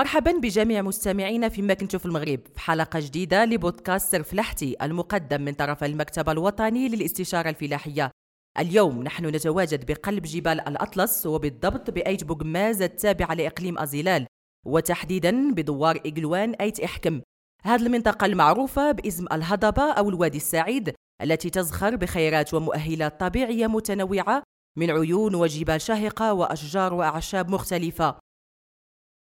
[0.00, 2.40] مرحبا بجميع مستمعينا فيما كنتوا في المغرب.
[2.54, 8.10] في حلقة جديدة لبودكاست سر فلاحتي المقدم من طرف المكتب الوطني للاستشارة الفلاحية.
[8.58, 14.26] اليوم نحن نتواجد بقلب جبال الأطلس وبالضبط بأيت بوغماز التابعة لإقليم أزيلال
[14.66, 17.20] وتحديدا بدوار إقلوان أيت إحكم.
[17.62, 24.42] هذه المنطقة المعروفة باسم الهضبة أو الوادي السعيد التي تزخر بخيرات ومؤهلات طبيعية متنوعة
[24.78, 28.29] من عيون وجبال شاهقة وأشجار وأعشاب مختلفة.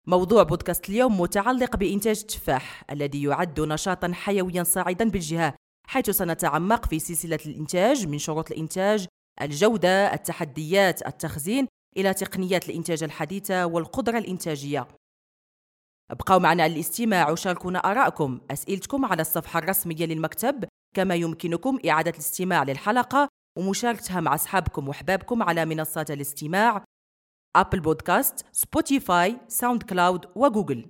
[0.07, 5.53] موضوع بودكاست اليوم متعلق بإنتاج التفاح الذي يعد نشاطا حيويا صاعدا بالجهة
[5.87, 9.07] حيث سنتعمق في سلسلة الإنتاج من شروط الإنتاج
[9.41, 14.87] الجودة التحديات التخزين إلى تقنيات الإنتاج الحديثة والقدرة الإنتاجية.
[16.11, 23.27] أبقوا معنا الاستماع وشاركونا آراءكم أسئلتكم على الصفحة الرسمية للمكتب كما يمكنكم إعادة الاستماع للحلقة
[23.57, 26.83] ومشاركتها مع أصحابكم وأحبابكم على منصات الاستماع.
[27.55, 30.85] Apple Podcast، Spotify، SoundCloud و Google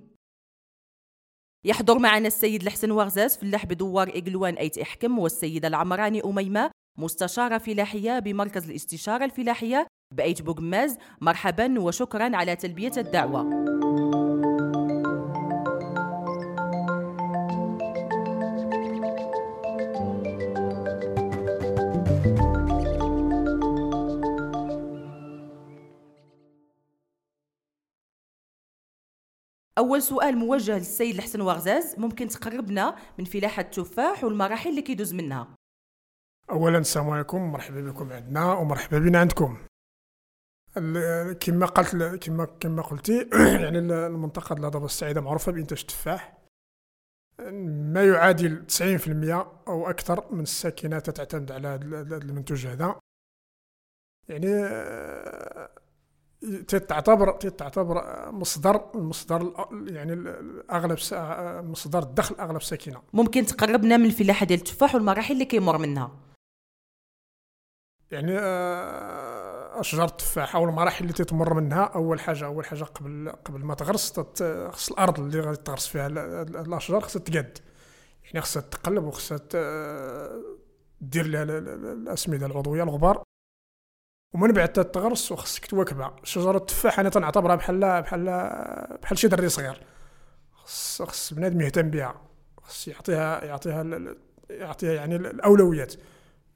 [1.64, 8.18] يحضر معنا السيد الحسن وغزاز فلاح بدوار إقلوان أيت إحكم والسيدة العمراني أميمة مستشارة فلاحية
[8.18, 13.42] بمركز الاستشارة الفلاحية بأيت بوغماز مرحبا وشكرا على تلبية الدعوة.
[29.82, 35.48] أول سؤال موجه للسيد الحسن وغزاز ممكن تقربنا من فلاحة التفاح والمراحل اللي كيدوز منها.
[36.50, 39.58] اولا السلام عليكم مرحبا بكم عندنا ومرحبا بنا عندكم.
[41.40, 43.28] كما قلت كما كما قلتي
[43.62, 46.38] يعني ال- المنطقة ديال الهضبه السعيده معروفة بإنتاج التفاح
[47.92, 53.00] ما يعادل 90% أو أكثر من الساكنات تعتمد على هذا المنتوج هذا.
[54.28, 55.70] يعني آه،
[56.88, 60.12] تعتبر تعتبر مصدر مصدر الأ- يعني
[60.70, 60.98] أغلب
[61.70, 63.02] مصدر الدخل أغلب ساكنة.
[63.12, 66.10] ممكن تقربنا من الفلاحة ديال التفاح والمراحل اللي كيمر منها.
[68.10, 73.60] يعني آه، أشجار التفاح أو المراحل اللي تتمر منها أول حاجة أول حاجة قبل قبل
[73.64, 74.20] ما تغرس
[74.70, 77.58] خص الأرض اللي غادي تغرس فيها ال- ال- الأشجار خصها تقاد
[78.24, 79.38] يعني خصها تقلب وخصها
[81.00, 83.22] دير لها ال- ال- الأسمدة العضوية الغبار.
[84.34, 88.24] ومن بعد تتغرس وخصك تواكبها شجرة التفاح أنا تنعتبرها بحال بحال
[89.02, 89.82] بحال شي دري صغير.
[90.52, 92.20] خص خص بنادم يهتم بها.
[92.62, 93.84] خص يعطيها يعطيها
[94.50, 95.94] يعطيها يعني الأولويات.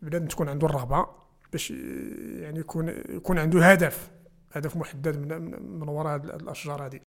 [0.03, 1.07] بنادم تكون عنده الرغبه
[1.53, 4.11] باش يعني يكون يكون عنده هدف.
[4.53, 7.01] هدف محدد من من, وراء الأشجار هذه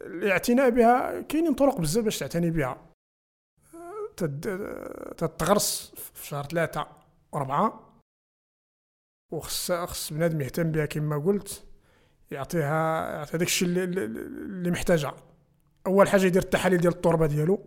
[0.00, 2.86] الاعتناء بها كاينين طرق بزاف باش تعتني بها.
[4.16, 6.86] تد- تتغرس في شهر ثلاثة
[7.34, 7.85] أربعة.
[9.30, 11.64] وخص خص بنادم يهتم بها كما قلت
[12.30, 15.14] يعطيها يعطيها داك الشيء اللي, اللي- محتاجها.
[15.86, 17.60] أول حاجة يدير التحاليل ديال التربة ديالو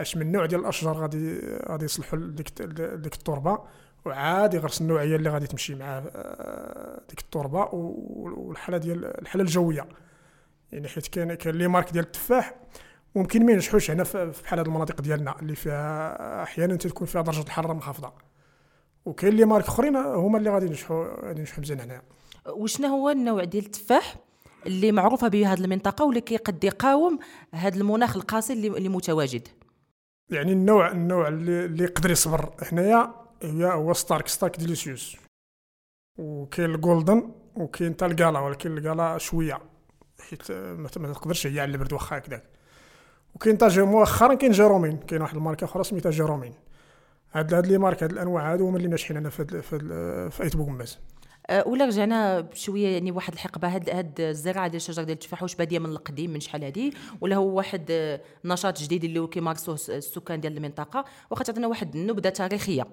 [0.00, 3.58] أش من نوع ديال الأشجار غادي غادي يصلحوا لديك ديك التربة
[4.04, 9.88] وعاد يغرس النوعية اللي غادي تمشي مع آه، ديك التربة والحالة ديال الحالة الجوية.
[10.72, 12.54] يعني حيت كاين كاين لي مارك ديال التفاح
[13.14, 17.40] ممكن ما ينجحوش هنا في بحال هاد المناطق ديالنا اللي فيها أحيانا تكون فيها درجة
[17.42, 18.12] الحرارة منخفضة.
[19.06, 22.02] وكاين les marques اخرين هما اللي غادي ينجحوا غادي ينجحوا مزيان هنا
[22.48, 24.16] وشنا هو النوع ديال التفاح
[24.66, 27.18] اللي معروفة به هذه المنطقة واللي كيقد يقاوم
[27.54, 29.48] هذا المناخ القاسي اللي, اللي متواجد؟
[30.30, 34.28] يعني النوع النوع اللي, اللي يقدر يصبر هنايا هي هو Stark.
[34.28, 35.16] Stark Delicious.
[36.18, 39.58] وكاين ال Golden وكاين حتى ال Gala ولكن ال Gala شوية
[40.20, 42.44] حيت ما تقدرش هي على البرد واخا هكذاك.
[43.34, 44.96] وكاين تا جا- مؤخرا كاين Jeromine.
[44.96, 46.54] كاين واحد الماركة أخرى سميتها Jeromine.
[47.34, 49.62] هاد هاد les marques هاد الأنواع هادو هما اللي ناجحين هنا في
[50.30, 50.98] في ايت بوغماز
[51.50, 55.54] أه، ولا رجعنا بشوية يعني واحد الحقبة هاد هاد الزراعه ديال الشجر ديال التفاح واش
[55.54, 59.90] بادية من القديم من شحال هادي ولا هو واحد أه، نشاط جديد اللي كيمارسوه الس-
[59.90, 62.86] السكان ديال المنطقة واخا تعطينا واحد النبذة تاريخية.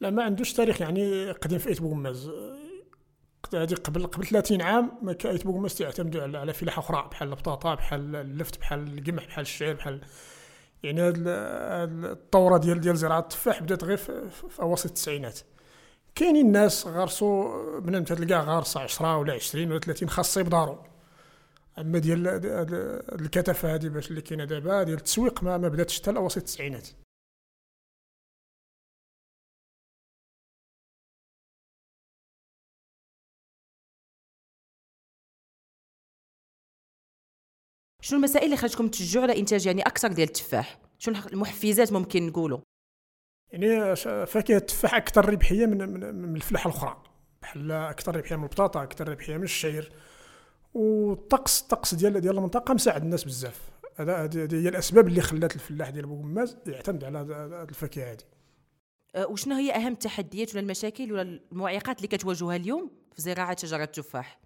[0.00, 2.30] لا ما عندوش تاريخ يعني قديم في ايت بوغماز
[3.54, 7.28] هذه قبل قبل 30 عام ما كان ايت بوغماز تعتمدوا على على فلاحة أخرى بحال
[7.28, 10.00] البطاطا بحال اللفت بحال القمح بحال الشعير بحال
[10.82, 14.30] يعني هاد ال- هاد الثوره ديال ديال زراعة التفاح بدات غير في,
[14.62, 15.38] اواسط التسعينات.
[16.14, 20.78] كاينين ناس غرسوا بنادم تلقاه غارس 10 ولا 20 ولا 30 خاصه بدارو
[21.78, 22.28] أما ديال
[23.20, 26.88] الكثافه هذه باش اللي كاينة دابا ديال التسويق ما, ما بداتش حتى اواسط التسعينات.
[38.02, 42.58] شنو المسائل اللي خرجتكم تشجعوا على إنتاج يعني أكثر ديال التفاح؟ شنو المحفزات ممكن نقولوا؟
[43.52, 43.96] يعني
[44.26, 47.02] فاكهة التفاح أكثر ربحية من من, من الفلاحة الأخرى.
[47.42, 49.92] بحال أكثر ربحية من البطاطا أكثر ربحية من الشعير.
[50.74, 53.60] والطقس الطقس ديال ديال المنطقة مساعد الناس بزاف.
[53.96, 58.24] هذا هذه هي الأسباب اللي خلات الفلاح ديال بوغماز يعتمد على هذه الفاكهة هذه.
[59.14, 63.84] أه، وشنو هي أهم التحديات ولا المشاكل ولا المعيقات اللي كتواجهها اليوم في زراعة شجرة
[63.84, 64.41] التفاح؟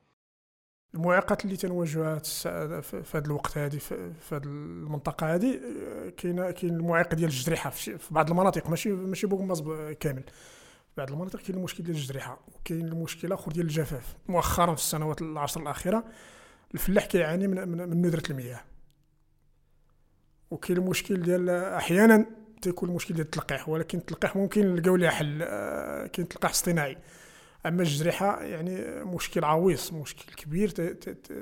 [0.95, 5.61] المعيقات اللي تنواجهها في هذا الوقت هذه في هذه المنطقة هذه
[6.17, 9.63] كاين كاين المعيق ديال الجريحة في بعض المناطق ماشي ماشي بوغماز
[10.01, 10.23] كامل.
[10.23, 14.17] في بعض المناطق كاين المشكل ديال الجريحة وكاين المشكل آخر ديال الجفاف.
[14.29, 16.05] مؤخرا في السنوات العشر الأخيرة
[16.75, 18.61] الفلاح كيعاني من, من, من ندره المياه.
[20.51, 22.27] وكاين المشكل ديال أحيانا
[22.63, 26.97] تيكون المشكل ديال التلقيح ولكن التلقيح ممكن نلقاو ليه حل آه، كاين تلقيح اصطناعي.
[27.67, 30.69] أما الجريحة يعني مشكل عويص مشكل كبير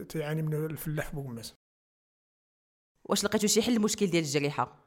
[0.09, 1.55] تيعاني منه الفلاح في بوغماس
[3.05, 4.85] واش لقيتو شي حل للمشكل ديال الجريحة؟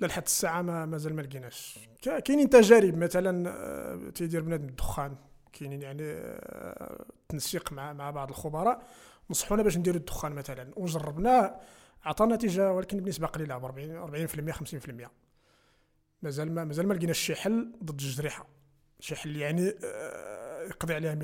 [0.00, 1.78] لا لحد الساعة ما مازال ما لقيناش.
[2.24, 5.16] كاينين تجارب مثلا آه، تيدير بنادم الدخان
[5.52, 8.82] كاينين يعني آه، تنسيق مع مع بعض الخبراء
[9.30, 10.72] نصحونا باش نديروا الدخان مثلا.
[10.76, 11.60] وجربناه
[12.04, 15.10] عطى نتيجة ولكن بنسبة قليلة 40 40% 50%
[16.22, 18.46] مازال ما مازال ما لقيناش شي حل ضد الجريحة.
[19.00, 21.14] شي حل يعني آه، يقضي عليها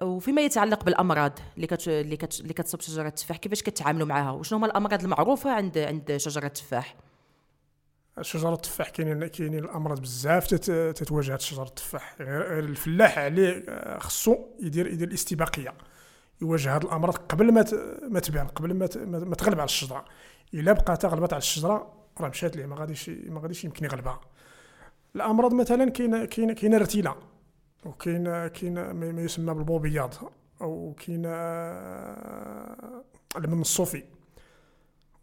[0.00, 4.30] 100% وفيما يتعلق بالأمراض اللي كت اللي كت اللي كتصيب شجرة التفاح كيفاش كتعاملوا معها
[4.30, 6.96] وشنو هما الأمراض المعروفة عند عند شجرة التفاح
[8.20, 12.16] شجرة التفاح كاينين كاينين الأمراض بزاف تتواجه شجرة التفاح.
[12.20, 15.74] الفلاح عليه آه، خصو يدير يدير الاستباقية.
[16.42, 17.64] يواجه هذه الأمراض قبل ما
[18.08, 20.04] ما تبان قبل ما ما تغلب على الشجرة.
[20.54, 24.20] إلا بقى تغلبت على الشجرة راه مشات ليه ما غاديش ما غاديش يمكن يغلبها.
[25.16, 27.14] الأمراض مثلا كاين كاين كاين ارتيلا
[27.84, 30.14] وكاين كاين ما يسمى بالبوبياض
[30.60, 33.04] أو كاين آه،
[33.36, 34.04] المن الصوفي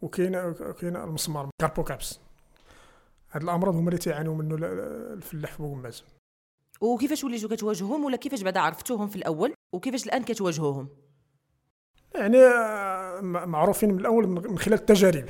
[0.01, 2.19] وكاين كاين المسمار carpocapse
[3.31, 4.55] هاد الأمراض هما اللي تيعانيو منه
[5.13, 6.03] الفلاح في بوغماز
[6.81, 10.87] وكيفاش وليتو كتواجهوهم ولا كيفاش بعدا عرفتوهم في الأول وكيفاش الآن كتواجهوهم؟
[12.15, 15.25] يعني آه، معروفين من الأول من خلال التجارب.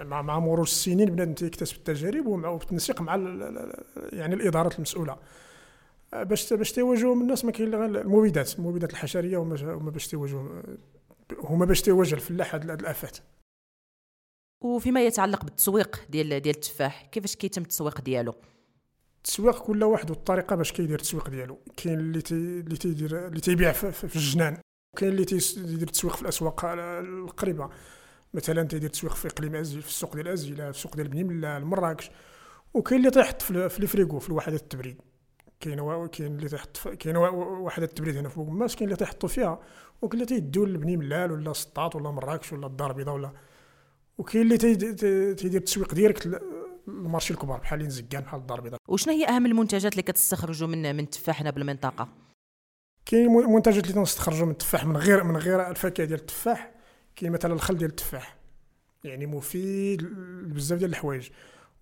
[0.00, 3.16] مع مع مرور السنين بنادم تيكتسب التجارب وبالتنسيق مع
[4.12, 5.16] يعني الإدارات المسؤولة.
[6.12, 10.62] باش باش تيواجهوا الناس ما كاين غير المبيدات المبيدات الحشرية هما باش تيواجهوا
[11.38, 13.18] هما باش تيواجه الفلاح هاد الآفات.
[14.64, 18.34] وفيما يتعلق بالتسويق ديال ديال التفاح كيفاش كيتم التسويق ديالو؟
[19.16, 21.58] التسويق كل واحد والطريقة باش كيدير التسويق ديالو.
[21.76, 24.58] كاين اللي تي اللي تيدير اللي تيبيع في, في الجنان
[24.96, 27.70] كاين اللي تيدير التسويق في الأسواق القريبة.
[28.34, 31.58] مثلا تيدير تسويق في إقليم ازيلال في السوق ديال ازيلال في السوق ديال بني ملال
[31.58, 32.10] مراكش
[32.74, 35.00] وكاين اللي تيحط في, في الفريغو في الوحدات التبريد.
[35.60, 39.60] كاين كاين اللي تيحط كاين وحدات التبريد هنا في بوغماز كاين اللي تيحطوا فيها
[40.02, 43.32] وكاين اللي تيديو لبني ملال ولا سطاط ولا مراكش ولا الدار البيضاء ولا
[44.18, 46.42] وكاين اللي تيدير التسويق direct
[46.88, 48.80] ال marché الكبار بحال إنزكان بحال الدار البيضاء.
[48.88, 52.08] وشنو هي أهم المنتجات اللي كتستخرجوا من من التفاح هنا بالمنطقة؟
[53.06, 56.74] كاين منتجات اللي تنستخرجوا من التفاح من غير من غير الفاكهة ديال التفاح
[57.16, 58.36] كاين مثلا الخل ديال التفاح
[59.04, 60.02] يعني مفيد
[60.54, 61.28] بزاف ديال الحوايج.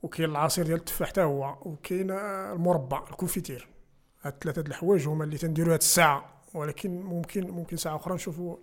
[0.06, 3.69] وكاين العصير ديال التفاح حتى هو وكاين المربى ال confiture.
[4.23, 6.43] هاد ثلاثة الحوايج هما اللي تنديروا هاد الساعة.
[6.55, 8.56] ولكن ممكن ممكن ساعة أخرى نشوفوا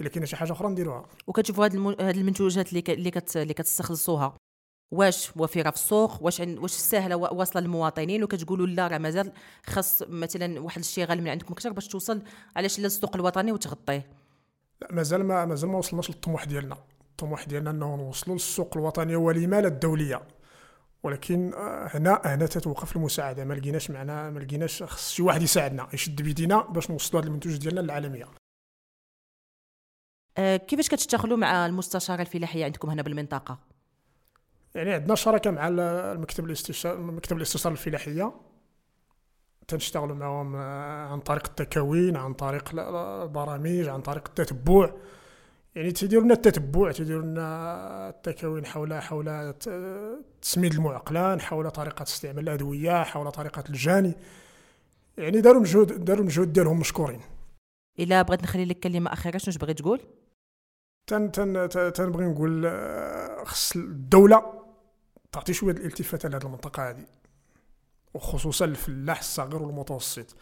[0.00, 1.06] إلا كاينة شي حاجة أخرى نديروها.
[1.26, 2.90] وكتشوفوا هاد, هاد المنتوجات اللي ك...
[2.90, 3.36] اللي, كت...
[3.36, 4.36] اللي كتستخلصوها.
[4.90, 6.58] واش وفيره في السوق؟ واش عن...
[6.58, 9.32] واش سهله واصلة للمواطنين؟ وكتقولوا لا راه مازال
[9.66, 12.22] خاص مثلا واحد الشغل من عندكم أكثر باش توصل
[12.56, 14.06] علاش للسوق الوطني وتغطيه.
[14.80, 16.76] لا مازال ما مازال ما وصلناش للطموح ديالنا.
[17.10, 20.22] الطموح ديالنا إنه نوصلوا للسوق الوطنيه ولما لا الدولية.
[21.02, 23.44] ولكن آه، هنا هنا تتوقف المساعدة.
[23.44, 27.56] ما لقيناش معنا ما لقيناش خص شي واحد يساعدنا يشد بيدينا باش نوصلوا هذا المنتوج
[27.56, 28.28] ديالنا للعالمية.
[30.38, 33.58] أه كيفاش كتشتغلوا مع المستشاره الفلاحيه عندكم هنا بالمنطقة؟
[34.74, 38.32] يعني عندنا شراكة مع المكتب الاستشار مكتب الاستشاره الفلاحية.
[39.68, 44.92] تنشتغلوا معهم آه، عن طريق التكوين عن طريق البرامج عن طريق التتبع.
[45.74, 49.54] يعني تيديروا لنا التتبع تيديروا لنا التكوين حول حول
[50.42, 54.14] تسميد المعقلان حول طريقة استعمال الأدوية حول طريقة الجاني.
[55.18, 57.20] يعني داروا مجهود داروا المجهود ديالهم مشكورين.
[57.98, 60.00] إلا بغيت نخلي لك كلمة أخيرة شنو بغيت تقول؟
[61.06, 64.64] تن تن تنبغي نقول آه، خص الدولة
[65.32, 67.06] تعطي شوية الالتفات لهذه المنطقة هذه
[68.14, 70.36] وخصوصا الفلاح الصغير والمتوسط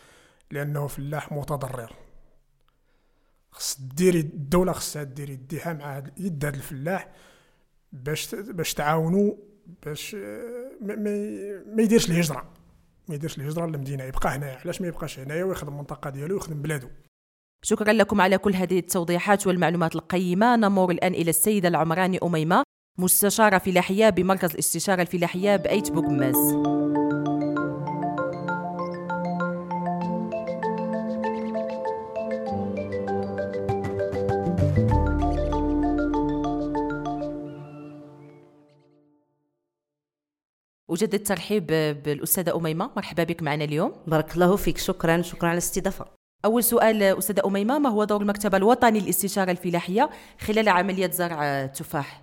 [0.50, 1.92] لأنه فلاح متضرر.
[3.58, 7.08] خص ديري الدولة خصها دير يديها مع يد هذا الفلاح
[7.92, 9.34] باش باش تعاونوا
[9.86, 10.14] باش
[10.80, 10.96] ما,
[11.66, 12.50] ما يديرش الهجرة.
[13.08, 14.04] ما يديرش الهجرة للمدينة.
[14.04, 14.58] يبقى هنايا.
[14.64, 16.88] علاش ما يبقاش هنايا ويخدم المنطقة ديالو ويخدم بلادو
[17.64, 20.56] شكرا لكم على كل هذه التوضيحات والمعلومات القيمة.
[20.56, 22.62] نمر الآن إلى السيدة العمراني أميمة
[22.98, 26.36] مستشارة فلاحية بمركز الاستشارة الفلاحية بايت بوغماز
[40.98, 41.66] وجد الترحيب
[42.04, 42.90] بالأستاذة أميمة.
[42.96, 43.92] مرحبا بك معنا اليوم.
[44.06, 44.78] بارك الله فيك.
[44.78, 45.22] شكرا.
[45.22, 46.04] شكرا على الاستضافة.
[46.44, 52.22] أول سؤال أستاذة أميمة ما هو دور المكتب الوطني للاستشارة الفلاحية خلال عملية زرع التفاح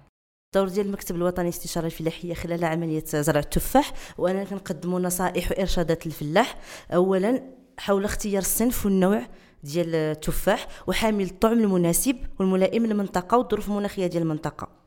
[0.56, 6.58] الدور ديال المكتب الوطني للاستشارة الفلاحية خلال عملية زرع التفاح وأنا كنقدموا نصائح وإرشادات للفلاح.
[6.94, 7.44] اولا
[7.78, 9.28] حول اختيار الصنف والنوع
[9.64, 14.85] ديال التفاح وحامل الطعم المناسب والملائم للمنطقه والظروف المناخية ديال المنطقة.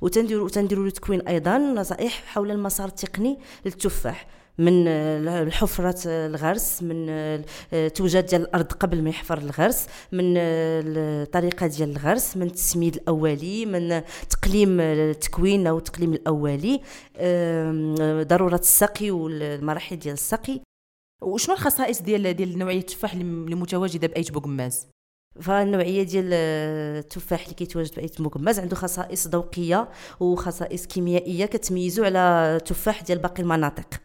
[0.00, 4.26] وتنديروا تنديروا تكوين أيضا نصائح حول المسار التقني للتفاح
[4.58, 7.06] من حفرة الغرس من
[7.94, 14.02] توجد ديال الأرض قبل ما يحفر الغرس من الطريقة ديال الغرس من التسميد الأولي من
[14.30, 16.80] تقليم التكوين أو التقليم الأولي
[18.24, 20.60] ضرورة السقي والمراحل ديال السقي.
[21.22, 24.86] وشنو الخصائص ديال ديال نوعية التفاح اللي متواجده بآيت بوغماز
[25.40, 29.88] فالنوعيه ديال التفاح اللي كيتواجد في ايت بوغماز عنده خصائص ذوقية
[30.20, 32.18] وخصائص كيميائية كتميزو على
[32.56, 34.00] التفاح ديال باقي المناطق.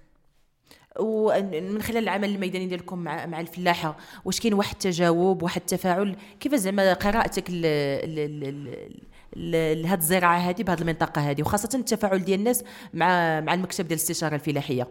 [0.99, 6.93] ومن خلال العمل الميداني ديالكم مع الفلاحة واش كاين واحد التجاوب واحد التفاعل؟ كيف زعما
[6.93, 7.49] قراءتك
[9.35, 12.63] لهاد الزراعة هذه بهذه المنطقة هذه وخاصة التفاعل ديال الناس
[12.93, 14.87] مع مع المكتب ديال الاستشارة الفلاحية؟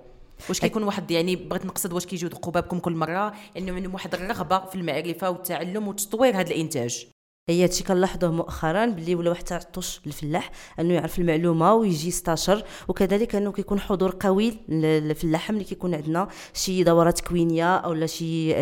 [0.48, 4.14] واش كيكون واحد يعني بغيت نقصد واش كيجيو يدقوا بابكم كل مرة يعني عندهم واحد
[4.14, 7.06] الرغبة في المعرفة والتعلم وتطوير هذا الإنتاج.
[7.48, 10.50] هي هادشي كنلاحظوه مؤخرا باللي ولا واحد تعطش للفلاح
[10.80, 16.84] أنه يعرف المعلومة ويجي يستاشر وكذلك أنه كيكون حضور قوي للفلاحه ملي كيكون عندنا شي
[16.84, 18.56] دورات تكوينيه أو شي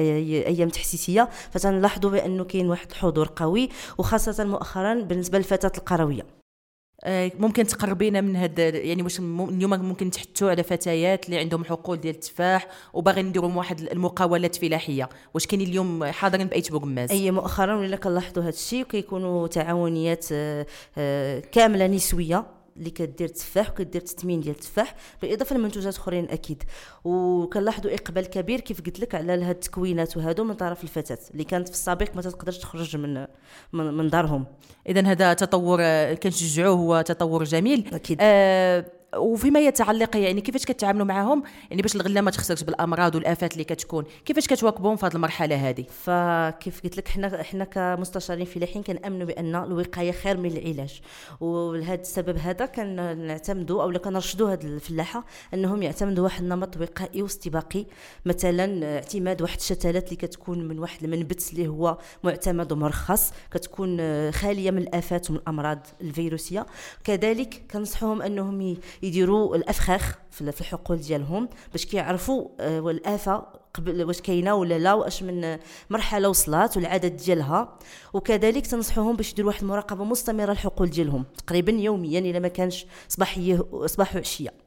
[0.47, 1.29] أيام تحسيسية.
[1.51, 6.42] فتنلاحظوا بأنه كاين واحد حضور قوي وخاصة مؤخرا بالنسبة للفتاة القروية.
[7.39, 12.15] ممكن تقربينا من هاد يعني واش اليوم ممكن تحثوا على فتيات اللي عندهم حقول ديال
[12.15, 15.09] التفاح وباغيين نديروا واحد المقاولات فلاحية.
[15.35, 20.67] واش كاين اليوم حاضرين بايت بوغماز أي مؤخرا ولا كنلاحظوا هذا الشيء وكيكونوا تعاونيات آه،
[20.99, 22.62] آه، كاملة نسوية.
[22.77, 26.63] اللي كدير التفاح وكدير تثمين ديال التفاح بالإضافة لمنتوجات أخرين أكيد.
[27.05, 31.69] وكنلاحظوا إقبال كبير كيف قلت لك على هاد التكوينات وهادو من طرف الفتاة اللي كانت
[31.69, 33.27] في السابق ما تقدرش تخرج من
[33.73, 34.47] من, من دارهم.
[34.89, 35.81] اذا هذا تطور
[36.15, 37.91] كنشجعوه هو تطور جميل.
[37.93, 38.19] أكيد.
[38.21, 43.65] آه وفيما يتعلق يعني كيفاش كتعاملوا معاهم؟ يعني باش الغله ما تخسرش بالأمراض والآفات اللي
[43.65, 44.05] كتكون.
[44.25, 49.55] كيفاش كتواكبوهم في هذه المرحلة هذه؟ فكيف قلت لك حنا حنا كمستشارين فلاحين كنأمنوا بأن
[49.55, 51.01] الوقاية خير من العلاج.
[51.41, 57.87] ولهذا السبب هذا كنعتمدوا أو كنرشدوا هاد الفلاحة أنهم يعتمدوا واحد النمط وقائي واستباقي.
[58.27, 63.99] مثلا اعتماد واحد الشتلات اللي كتكون من واحد المنبت اللي هو معتمد ومرخص كتكون
[64.33, 66.67] خالية من الآفات ومن الامراض الفيروسية.
[67.05, 74.55] كذلك كنصحهم أنهم يديروا الأفخاخ في الحقول ديالهم باش كيعرفوا آه، الافه قبل واش كاينة
[74.55, 75.59] ولا لا واش من
[75.91, 77.79] مرحلة وصلات والعدد ديالها.
[78.13, 83.65] وكذلك تنصحوهم باش يديروا واحد المراقبة مستمرة الحقول ديالهم تقريبا يوميا إلا ما كانش صباحية
[83.87, 84.62] صباح وعشية.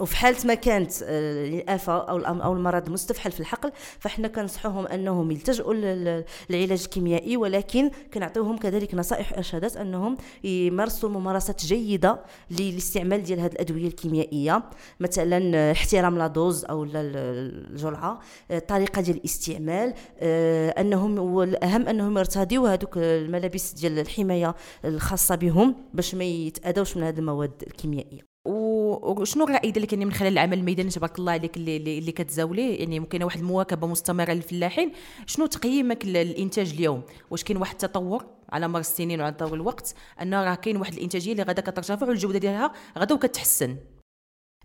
[0.00, 5.30] وفي حالة ما كانت آه، الافه أو أو المرض مستفحل في الحقل فإحنا كنصحوهم أنهم
[5.30, 12.20] يلتجؤوا للعلاج الكيميائي ولكن كنعطيوهم كذلك نصائح وارشادات أنهم يمارسوا ممارسات جيدة
[12.50, 14.62] للاستعمال ديال هذه الأدوية الكيميائية.
[15.00, 18.20] مثلا احترام لا دوز أو الجرعة
[18.50, 26.14] الطريقة ديال الاستعمال آه، أنهم والأهم أنهم يرتديوا هذوك الملابس ديال الحماية الخاصة بهم باش
[26.14, 28.33] ما يتأذوش من هذه المواد الكيميائية.
[28.44, 33.00] وشنو الرأي ديالك يعني من خلال العمل الميداني تبارك الله عليك اللي اللي كتزاوليه؟ يعني
[33.00, 34.92] ممكن واحد المواكبة مستمرة للفلاحين.
[35.26, 40.34] شنو تقييمك للإنتاج اليوم؟ واش كاين واحد التطور على مر السنين وعلى طول الوقت؟ أن
[40.34, 43.76] راه كاين واحد الإنتاجية اللي غادا كترتفع والجودة ديالها غادا وكتحسن.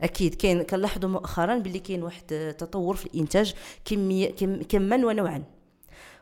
[0.01, 0.35] أكيد.
[0.35, 3.53] كاين كنلاحظوا مؤخرا باللي كاين واحد التطور في الإنتاج
[3.85, 5.43] كميه كم كما ونوعا.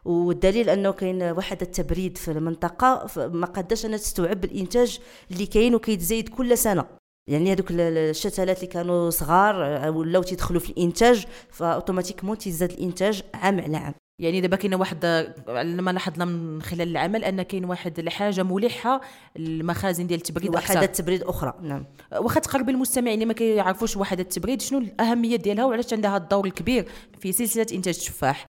[0.05, 4.99] والدليل أنه كاين واحد التبريد في المنطقة ما قداش انها تستوعب الإنتاج
[5.31, 6.85] اللي كاين وكيتزايد كل سنة.
[7.27, 13.59] يعني هذوك الشتلات اللي كانوا صغار آه، ولاو تيدخلوا في الإنتاج فأوتوماتيكمون تيزاد الإنتاج عام
[13.59, 13.93] على عام.
[14.21, 15.05] يعني دابا كاينة واحد
[15.47, 19.01] لما لاحظنا من خلال العمل أن كاين واحد الحاجة ملحة
[19.37, 21.85] المخازن ديال التبريد وحدات التبريد أخرى نعم.
[22.11, 26.87] واخا تقرب المستمعين اللي ما كيعرفوش وحدات التبريد شنو الأهمية ديالها وعلاش عندها الدور الكبير
[27.19, 28.45] في سلسلة إنتاج التفاح؟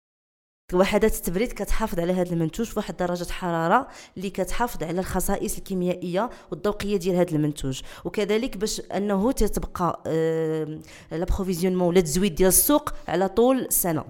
[0.75, 6.97] وحدات التبريد كتحافظ على هذا المنتوج في درجة حرارة اللي كتحافظ على الخصائص الكيميائية والذوقية
[6.97, 7.81] ديال هذا المنتوج.
[8.05, 10.79] وكذلك باش أنه تتبقى آه
[11.13, 14.05] l'approvisionnement ولا التزويد ديال السوق على طول السنة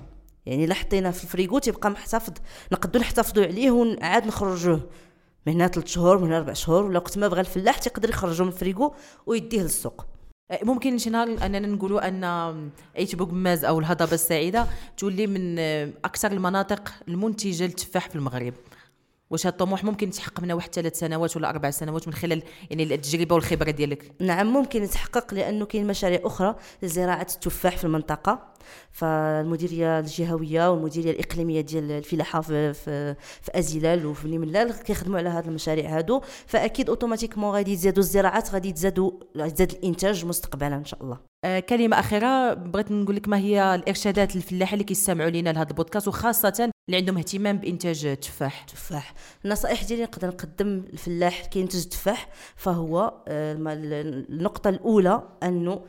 [0.46, 2.32] يعني إلا حطيناه في الفريغو تيبقى محتفظ
[2.72, 4.80] نقدروا نحتفظوا عليه ونعاد نخرجوه
[5.46, 8.42] من هنا 3 شهور من هنا 4 شهور ولا وقت ما بغى الفلاح تيقدر يخرجه
[8.42, 8.94] من الفريغو
[9.26, 10.06] ويديه للسوق.
[10.62, 12.24] ممكن شي نهار أننا نقولوا أن
[12.98, 15.58] ايت بوغماز أو الهضبة السعيدة تولي من
[16.04, 18.54] أكثر المناطق المنتجة للتفاح في المغرب.
[19.30, 22.82] واش هذا الطموح ممكن يتحقق منه واحد ثلاث سنوات ولا أربع سنوات من خلال يعني
[22.82, 28.48] التجربة والخبرة ديالك؟ نعم ممكن يتحقق لأنه كاين مشاريع أخرى لزراعة التفاح في المنطقة.
[28.92, 35.46] فالمديرية الجهوية والمديرية الإقليمية ديال الفلاحة في في, في أزيلال وفي نيملال كيخدموا على هذه
[35.46, 36.20] المشاريع هادو.
[36.46, 41.18] فأكيد أوتوماتيكمون غادي يزادوا الزراعات غادي تزادوا يزاد الإنتاج مستقبلا إن شاء الله.
[41.44, 46.08] آه كلمة أخيرة بغيت نقول لك ما هي الإرشادات للفلاحة اللي كيستمعوا لنا لهذا البودكاست
[46.08, 49.14] وخاصة اللي عندهم اهتمام بإنتاج التفاح تفاح.
[49.44, 55.80] النصائح ديالي نقدر نقدم الفلاح كينتج التفاح فهو آه، النقطة الأولى أنه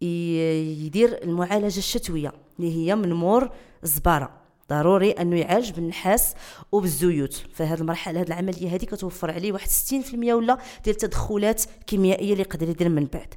[0.00, 3.50] يدير المعالجة الشتوية اللي هي من مور
[3.84, 4.30] الزباره
[4.70, 6.34] ضروري أنه يعالج بالنحاس
[6.72, 7.42] وبالزيوت.
[7.54, 12.68] فهاد المرحلة هاد العملية هذه كتوفر عليه واحد 60% ولا ديال التدخلات الكيميائيه اللي يقدر
[12.68, 13.34] يدير من بعد.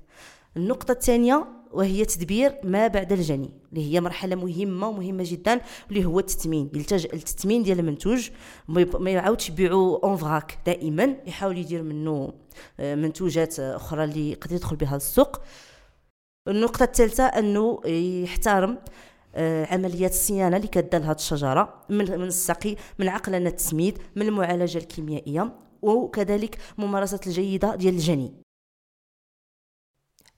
[0.57, 6.19] النقطة الثانية وهي تدبير ما بعد الجني اللي هي مرحلة مهمة ومهمة جدا اللي هو
[6.19, 6.69] التثمين.
[6.73, 8.29] يلتجئ للتثمين ديال المنتوج
[8.99, 12.33] ما يعاودش يبيعو en vrac دائما يحاول يدير منه
[12.79, 15.41] آه، منتوجات أخرى اللي يقدر يدخل بها السوق
[16.49, 17.81] النقطة الثالثة أنه
[18.23, 18.77] يحترم
[19.35, 24.77] آه، عمليات الصيانة اللي كدار هذه الشجرة من من السقي من عقلنه التسميد من المعالجة
[24.77, 28.41] الكيميائية وكذلك ممارسة الجيدة ديال الجني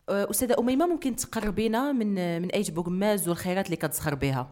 [0.10, 4.50] آه، أستاذة أميمة ممكن تقربينا من من آيت بوغماز والخيرات اللي كتزخر بها؟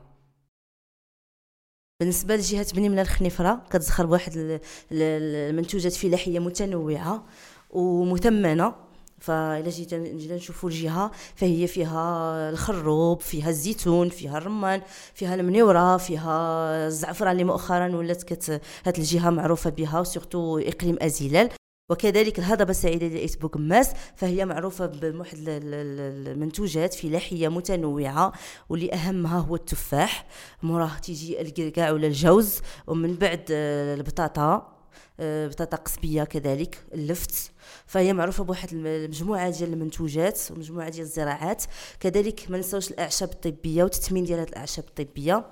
[1.99, 4.59] بالنسبة لجهة بني من الخنيفره كتزخر بواحد
[4.91, 7.25] المنتوجات فلاحية متنوعة
[7.69, 8.88] ومثمنة.
[9.21, 14.81] فإلا جينا جينا نشوفوا الجهة فهي فيها الخروب فيها الزيتون فيها الرمان
[15.13, 21.49] فيها المنيورة فيها الزعفران اللي مؤخرا ولات كت هاد الجهة معروفة بها وسورتو إقليم أزيلال
[21.89, 28.34] وكذلك الهضبة السعيدة لإيت بوكماس فهي معروفة بواحد المنتوجات فلاحية متنوعة
[28.69, 30.27] واللي أهمها هو التفاح.
[30.63, 34.53] موراه تيجي الكركاع ولا الجوز ومن بعد البطاطا.
[34.53, 34.78] آه،
[35.19, 37.52] بطاطا قصبية كذلك اللفت.
[37.86, 41.63] فهي معروفة بواحد المجموعه ديال المنتوجات ومجموعة ديال الزراعات.
[41.99, 45.49] كذلك ما نساوش الأعشاب الطبية والتثمين ديال هذه الأعشاب الطبية.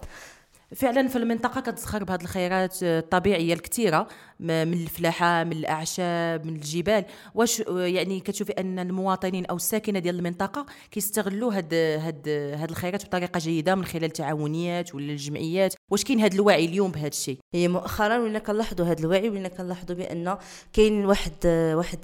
[0.75, 4.07] فعلا في المنطقة كتزخر بهذه الخيرات الطبيعية الكثيرة
[4.39, 7.05] من الفلاحة من الأعشاب من الجبال.
[7.35, 13.39] واش يعني كتشوفي أن المواطنين أو الساكنة ديال المنطقة كيستغلوا هاد هاد هاد الخيرات بطريقة
[13.39, 18.17] جيدة من خلال التعاونيات ولا الجمعيات؟ واش كاين هاد الوعي اليوم بهذا الشيء؟ هي مؤخرا
[18.17, 20.37] ولينا كنلاحظوا هاد الوعي ولينا كنلاحظوا بأن
[20.73, 21.99] كاين واحد واحد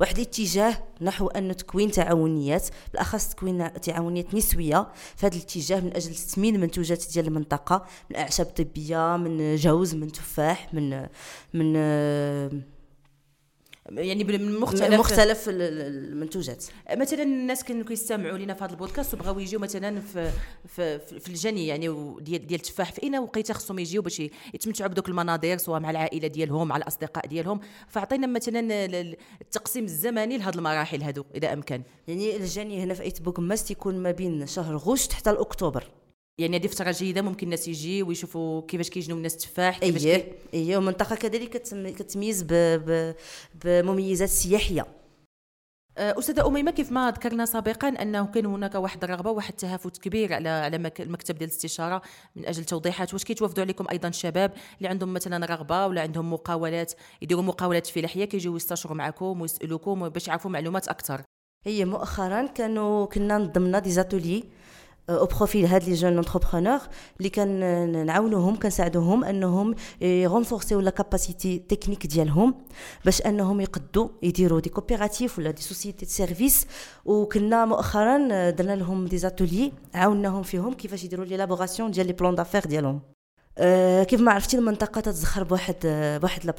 [0.00, 4.88] واحد الاتجاه نحو أن تكوين تعاونيات بالأخص تكوين تعاونيات نسوية.
[5.16, 10.12] في هذا الاتجاه من أجل تثمين المنتوجات ديال المنطقة من أعشاب طبية من جوز من
[10.12, 11.06] تفاح من
[11.54, 11.76] من
[13.92, 16.64] يعني من مختلف مختلف المنتوجات.
[16.96, 20.30] مثلا الناس كانوا كيستمعوا لنا في هذا البودكاست وبغاو يجيو مثلا في
[20.66, 21.88] في, في الجني يعني
[22.20, 24.20] ديال ديال التفاح في أينا وقيتة خصهم يجيو باش
[24.54, 27.60] يتمتعوا بدوك المناظر سواء مع العائلة ديالهم مع الأصدقاء ديالهم.
[27.88, 28.84] فأعطينا مثلا
[29.40, 31.82] التقسيم الزمني لهذه المراحل هذو إذا أمكن.
[32.08, 35.84] يعني الجني هنا في ايت بوكماس يكون ما بين شهر غشت حتى لاكتوبر
[36.38, 40.32] يعني هذه فتره جيده ممكن الناس يجي ويشوفوا كيفاش كيجنوا الناس التفاح كيفاش اييه كي...
[40.54, 41.50] اييه ومنطقه كذلك
[41.96, 42.48] كتميز ب...
[42.52, 43.14] ب...
[43.64, 44.86] بمميزات سياحية.
[45.98, 50.34] أه، أستاذة أميمة كيف ما ذكرنا سابقا أنه كان هناك واحد الرغبة وواحد التهافت كبير
[50.34, 52.02] على على المكتب ديال الاستشارة
[52.36, 56.92] من أجل توضيحات واش كيتوافدوا عليكم أيضا شباب اللي عندهم مثلا رغبة ولا عندهم مقاولات
[57.22, 61.22] يديروا مقاولات فلاحية كيجيو يستشروا معكم ويسألوكم باش يعرفوا معلومات أكثر؟
[61.66, 64.44] هي مؤخرا كانوا كنا نظمنا des ateliers
[65.10, 66.80] au profit هاد les jeunes entrepreneurs
[67.18, 72.54] اللي كان نعاونوهم كنساعدوهم أنهم يرونفورسيو la capacité technique ديالهم
[73.04, 76.66] باش أنهم يقدوا يديروا des coopératives ولا des sociétés de service.
[77.04, 82.64] وكنا مؤخرا درنا لهم des ateliers عاوناهم فيهم كيفاش يديروا l'élaboration ديال les plans d'affaires
[82.64, 83.00] ديالهم.
[84.02, 85.76] كيف ما عرفتي المنطقة تتزخر بواحد
[86.20, 86.54] بواحد لا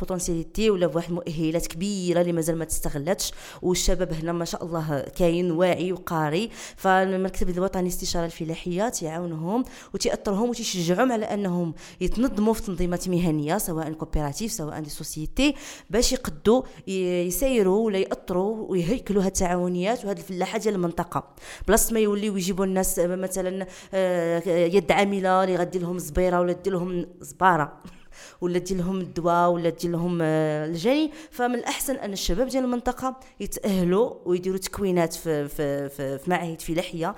[0.70, 3.32] ولا بواحد المؤهلات كبيرة اللي مازال ما تستغلتش
[3.62, 6.50] والشباب هنا ما شاء الله كاين واعي وقاري.
[6.76, 14.52] فالمكتب الوطني للاستشاره الفلاحية تيعاونهم وتيأطرهم وتيشجعهم على أنهم يتنظموا في تنظيمات مهنية سواء coopératives
[14.52, 15.56] سواء des sociétés
[15.90, 21.24] باش يقدوا يسيروا ولا يأطروا ويهيكلوا هاد التعاونيات وهاد الفلاحة ديال المنطقة.
[21.68, 26.74] بلاصه ما يوليو يجيبوا الناس مثلا آه، يد عاملة اللي غدير لهم الزبيرة ولا دير
[26.74, 27.84] لهم لهم زبارة
[28.42, 31.12] ولا دير لهم الدواء ولا دير لهم آه، الجني.
[31.32, 37.16] فمن الأحسن أن الشباب ديال المنطقة يتأهلوا ويديروا تكوينات في في في, في معاهد فلاحيه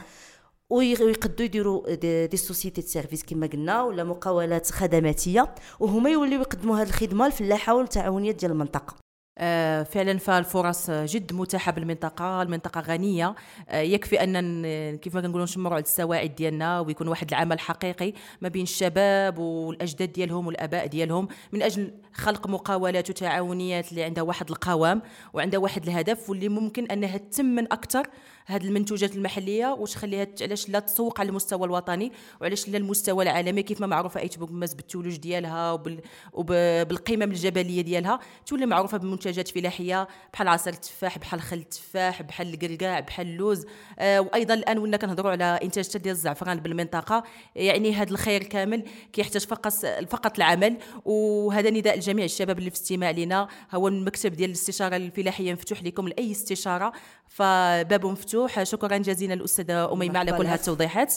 [0.70, 5.56] ويقدروا يديروا des, des sociétés services كما قلنا ولا مقاولات خدماتية.
[5.80, 9.01] وهما يوليو يقدموا هذه الخدمة الفلاحه والتعاونيات ديال المنطقة.
[9.38, 13.36] فعلا فالفرص جد متاحة بالمنطقة المنطقة غنية.
[13.70, 18.50] آه، يكفي أن كيف ما كنقولوا نشمروا على السواعد ديالنا ويكون واحد العمل حقيقي ما
[18.50, 21.28] بين الشباب والأجداد ديالهم والآباء ديالهم.
[21.52, 25.02] من أجل خلق مقاولات وتعاونيات اللي عندها واحد القوام
[25.34, 28.08] وعندها واحد الهدف واللي ممكن أنها تثمن أكثر
[28.46, 33.82] هذه المنتوجات المحلية وتخليها علاش لا تسوق على المستوى الوطني وعلاش لا المستوى العالمي؟ كيف
[33.82, 36.00] ما معروفة ايت بوكماس بالثلوج ديالها وبال
[36.34, 43.00] وبالقيمه الجبلية ديالها تولي معروفة بمنتجات فلاحية بحال عصير التفاح بحال خل التفاح بحال القرقاع
[43.00, 43.66] بحال اللوز.
[44.00, 47.24] آه وأيضا الآن ولينا كنهضروا على إنتاج ديال الزعفران بالمنطقة
[47.56, 49.74] يعني هذا الخير كامل كيحتاج فقط
[50.10, 55.54] فقط العمل وهذا نداء لجميع الشباب اللي في استماع لنا هو المكتب ديال الاستشارة الفلاحية
[55.54, 56.94] مفتوح لكم لأي استشارة
[57.28, 58.31] فباب مفتوح
[58.64, 61.16] شكرا جزيلا الأستاذة أميمة على كل هذه التوضيحات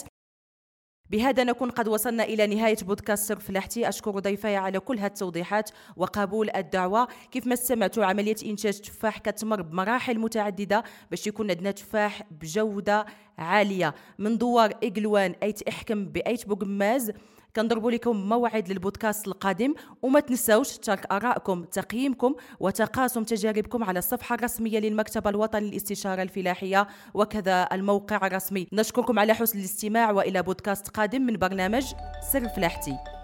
[1.09, 5.69] بهذا نكون قد وصلنا إلى نهاية بودكاست سر فلاحتي أشكر ضيفي على كل هذه التوضيحات
[5.97, 7.07] وقبول الدعوة.
[7.31, 13.05] كيف ما سمعتوا عملية إنتاج تفاح كتمر بمراحل متعددة باش يكون عندنا تفاح بجودة
[13.37, 13.95] عالية.
[14.19, 17.11] من دوار إقلوان أيت إحكم بأيت بوغماز
[17.55, 24.79] كنضربوا لكم موعد للبودكاست القادم وما تنسوش ترك آرائكم تقييمكم وتقاسم تجاربكم على الصفحة الرسمية
[24.79, 26.87] للمكتب الوطني للاستشارة الفلاحية.
[27.13, 28.67] وكذا الموقع الرسمي.
[28.73, 31.85] نشكركم على حسن الاستماع وإلى بودكاست قادم من برنامج
[32.31, 33.14] سر فلاحتي.